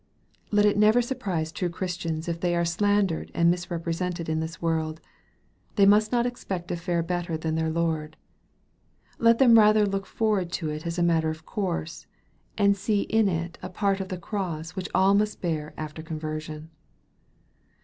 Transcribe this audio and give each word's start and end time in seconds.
Let 0.49 0.65
it 0.65 0.79
never 0.79 0.99
surprise 0.99 1.51
true 1.51 1.69
Christians 1.69 2.27
if 2.27 2.39
they 2.39 2.55
are 2.55 2.65
slandered 2.65 3.29
and 3.35 3.51
misrepresented 3.51 4.29
in 4.29 4.39
this 4.39 4.59
world. 4.59 4.99
They 5.75 5.85
must 5.85 6.11
not 6.11 6.25
expect 6.25 6.69
to 6.69 6.75
fare 6.75 7.03
better 7.03 7.37
than 7.37 7.53
their 7.53 7.69
Lord. 7.69 8.17
Let 9.19 9.37
them 9.37 9.59
rather 9.59 9.85
look 9.85 10.07
forward 10.07 10.51
to 10.53 10.71
it 10.71 10.87
as 10.87 10.97
a 10.97 11.03
matter 11.03 11.29
of 11.29 11.45
course, 11.45 12.07
and 12.57 12.75
see 12.75 13.01
in 13.03 13.29
it 13.29 13.59
a 13.61 13.69
part 13.69 13.99
of 13.99 14.09
the 14.09 14.17
cross 14.17 14.71
which 14.71 14.89
all 14.95 15.13
must 15.13 15.39
bear 15.39 15.71
after 15.77 16.01
con 16.01 16.17
version. 16.17 16.71